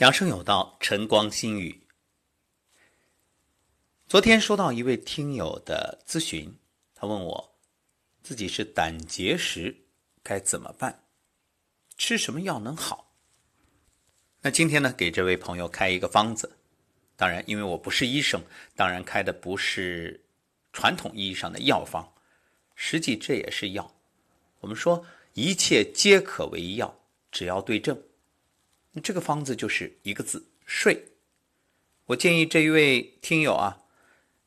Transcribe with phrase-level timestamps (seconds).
[0.00, 1.86] 养生有道，晨光心语。
[4.08, 6.56] 昨天收到一位听友的咨询，
[6.94, 7.58] 他问我
[8.22, 9.76] 自己是胆结石，
[10.22, 11.04] 该怎么办？
[11.98, 13.12] 吃什么药能好？
[14.40, 16.50] 那今天呢，给这位朋友开一个方子。
[17.14, 18.42] 当然，因为我不是医生，
[18.74, 20.18] 当然开的不是
[20.72, 22.10] 传统意义上的药方，
[22.74, 23.94] 实际这也是药。
[24.60, 25.04] 我们说
[25.34, 26.98] 一切皆可为药，
[27.30, 28.02] 只要对症。
[29.02, 31.12] 这个方子就是一个字：睡。
[32.06, 33.84] 我建议这一位听友啊，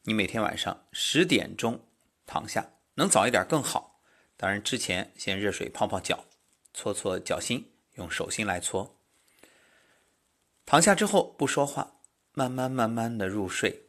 [0.04, 1.88] 你每天晚上十点钟
[2.26, 4.02] 躺下，能早一点更好。
[4.36, 6.26] 当然，之前先热水泡泡脚，
[6.74, 9.00] 搓搓脚心，用手心来搓。
[10.66, 12.02] 躺下之后不说话，
[12.34, 13.86] 慢慢慢慢的入睡。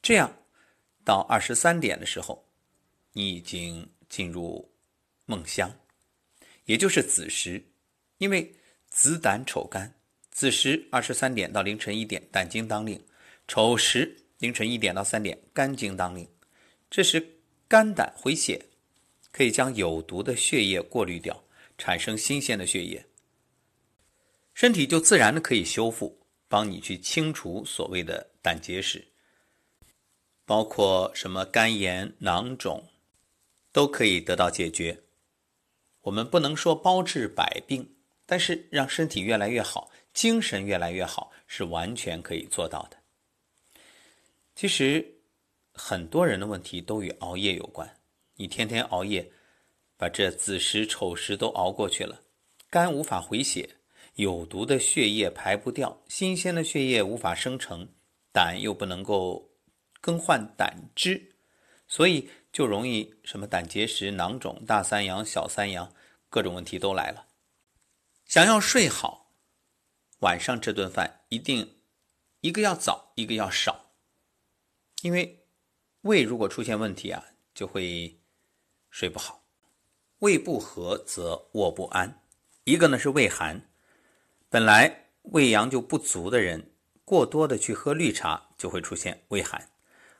[0.00, 0.44] 这样
[1.04, 2.46] 到二十三点的时候，
[3.12, 4.72] 你已经进入
[5.26, 5.76] 梦乡，
[6.66, 7.64] 也就是子时，
[8.18, 8.54] 因为。
[8.94, 9.92] 子胆丑肝，
[10.30, 12.96] 子时二十三点到凌晨一点，胆经当令；
[13.48, 16.28] 丑时凌晨一点到三点，肝经当令。
[16.88, 18.66] 这时肝胆回血，
[19.32, 21.42] 可以将有毒的血液过滤掉，
[21.76, 23.04] 产生新鲜的血液，
[24.54, 29.08] 身体就自然的可以修复，帮你去清除所谓的胆结石，
[30.44, 32.88] 包括什么肝炎、囊肿，
[33.72, 35.02] 都可以得到解决。
[36.02, 37.93] 我们不能说包治百病。
[38.26, 42.96] 但是让身体越来越好，精神越来越好，是完全可以做到的。
[44.54, 45.16] 其实
[45.72, 47.96] 很多人的问题都与熬夜有关。
[48.36, 49.30] 你天天熬夜，
[49.96, 52.22] 把这子时丑时都熬过去了，
[52.70, 53.68] 肝无法回血，
[54.14, 57.88] 有毒的血液排不掉，新鲜的血液无法生成，
[58.32, 59.50] 胆又不能够
[60.00, 61.32] 更换胆汁，
[61.86, 65.92] 所以就容易什么胆结石、囊肿、大三阳、小三阳，
[66.28, 67.26] 各种问题都来了。
[68.26, 69.32] 想要睡好，
[70.20, 71.78] 晚上这顿饭一定
[72.40, 73.92] 一个要早，一个要少，
[75.02, 75.46] 因为
[76.00, 78.20] 胃如果出现问题啊，就会
[78.90, 79.44] 睡不好。
[80.20, 82.22] 胃不和则卧不安。
[82.64, 83.70] 一个呢是胃寒，
[84.48, 86.72] 本来胃阳就不足的人，
[87.04, 89.70] 过多的去喝绿茶，就会出现胃寒。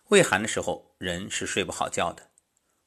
[0.08, 2.30] 胃寒的时候，人是睡不好觉的。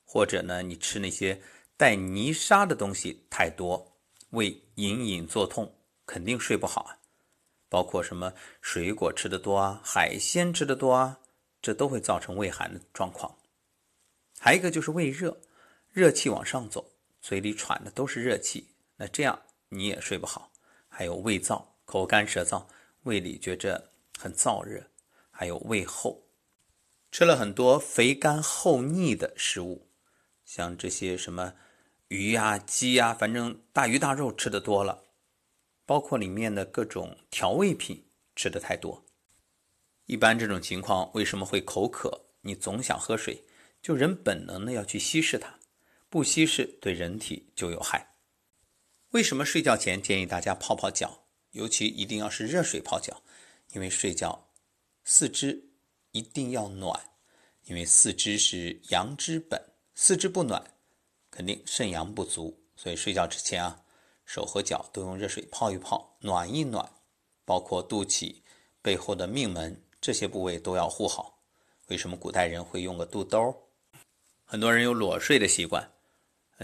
[0.06, 1.42] 或者呢，你吃那些
[1.76, 3.97] 带泥沙的东西太多。
[4.32, 5.74] 胃隐隐作痛，
[6.06, 6.98] 肯定睡不好啊。
[7.70, 11.20] 包括什么水果吃的多啊，海鲜吃的多啊，
[11.62, 13.38] 这都会造成胃寒的状况。
[14.40, 15.38] 还有一个就是胃热，
[15.92, 20.52] 热气往上走，嘴里喘的都是热气，那这样你也睡不好。
[20.88, 22.66] 还有胃燥，口干舌燥，
[23.04, 24.84] 胃里觉着很燥热。
[25.30, 26.24] 还有胃厚，
[27.12, 29.88] 吃了很多肥甘厚腻的食物，
[30.46, 31.54] 像这些什么。
[32.10, 35.04] 鱼呀、鸡呀，反正大鱼大肉吃的多了，
[35.86, 39.04] 包括里面的各种调味品吃的太多。
[40.06, 42.30] 一般这种情况为什么会口渴？
[42.42, 43.44] 你总想喝水，
[43.82, 45.60] 就人本能的要去稀释它，
[46.08, 48.16] 不稀释对人体就有害。
[49.10, 51.26] 为什么睡觉前建议大家泡泡脚？
[51.52, 53.22] 尤其一定要是热水泡脚，
[53.74, 54.54] 因为睡觉
[55.04, 55.72] 四肢
[56.12, 57.10] 一定要暖，
[57.64, 60.77] 因为四肢是阳之本，四肢不暖。
[61.38, 63.80] 肯定肾阳不足，所以睡觉之前啊，
[64.26, 66.92] 手和脚都用热水泡一泡，暖一暖，
[67.46, 68.38] 包括肚脐、
[68.82, 71.38] 背后的命门这些部位都要护好。
[71.90, 73.56] 为什么古代人会用个肚兜？
[74.46, 75.88] 很多人有裸睡的习惯，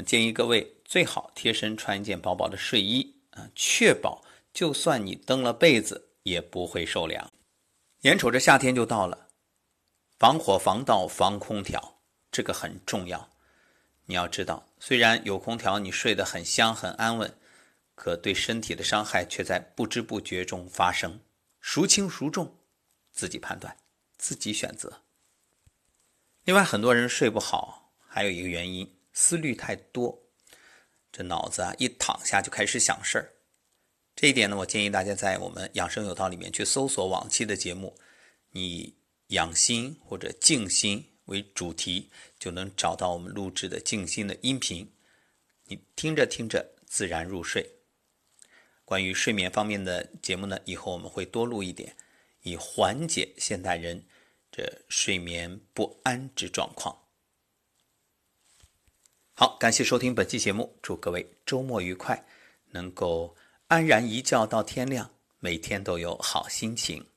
[0.08, 4.24] 建议各位最好贴身穿一件薄薄的睡衣啊，确保
[4.56, 7.32] 就算你蹬了被子也不会受凉。
[8.02, 9.28] 眼瞅着夏天就到了，
[10.18, 12.00] 防火防盗防空调，
[12.32, 13.30] 这个很重要。
[14.06, 17.38] 你要知道，虽然有空调，你睡得很香很安稳，
[17.96, 21.22] 可对身体的伤害却在不知不觉中发生。
[21.62, 22.58] 孰轻孰重，
[23.14, 23.78] 自己判断，
[24.18, 25.04] 自己选择。
[26.44, 30.22] 另外，很多人睡不好，还有一个原因，思虑太多，
[31.10, 33.34] 这脑子啊一躺下就开始想事儿。
[34.14, 37.98] 这一点呢，我建议大家在我们养生有道里面去搜索往期的节目，
[38.52, 38.98] 你
[39.28, 41.13] 养心或者静心。
[41.26, 44.92] 为主题，就能找到我们录制的静心的音频，
[45.66, 47.70] 你听着听着自然入睡。
[48.86, 51.96] 关于睡眠方面的节目呢，以后我们会多录一点，
[52.42, 54.04] 以缓解现代人
[54.52, 56.96] 这睡眠不安之状况。
[59.34, 62.24] 好，感谢收听本期节目，祝各位周末愉快，
[62.72, 63.36] 能够
[63.68, 65.10] 安然一觉到天亮，
[65.40, 67.13] 每天都有好心情。